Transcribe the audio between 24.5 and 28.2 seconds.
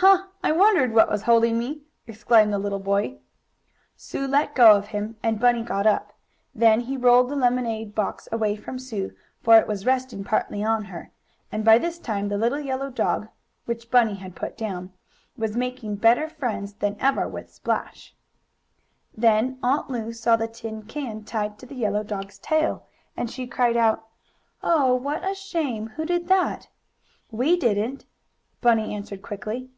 "Oh, what a shame! Who did that?" "We didn't!"